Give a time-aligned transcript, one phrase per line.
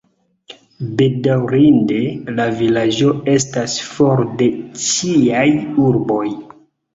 [1.01, 1.99] Bedaŭrinde,
[2.39, 4.49] la vilaĝo estas for de
[4.87, 5.45] ĉiaj
[5.91, 6.25] urboj.